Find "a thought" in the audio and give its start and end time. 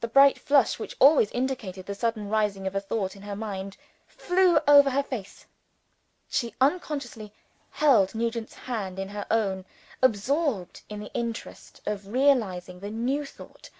2.76-3.16